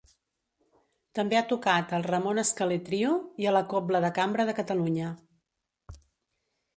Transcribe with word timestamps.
També 1.17 1.37
ha 1.39 1.43
tocat 1.51 1.91
al 1.97 2.05
Ramon 2.07 2.41
Escalé 2.43 2.79
Trio 2.87 3.11
i 3.45 3.49
a 3.49 3.53
la 3.57 3.61
Cobla 3.75 4.01
de 4.07 4.11
Cambra 4.19 4.47
de 4.51 4.57
Catalunya. 4.61 5.13